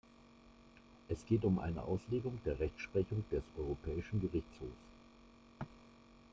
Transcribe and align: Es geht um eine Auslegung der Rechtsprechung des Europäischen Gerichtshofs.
Es 1.09 1.23
geht 1.27 1.43
um 1.45 1.59
eine 1.59 1.83
Auslegung 1.83 2.39
der 2.43 2.59
Rechtsprechung 2.59 3.23
des 3.29 3.43
Europäischen 3.55 4.19
Gerichtshofs. 4.19 4.95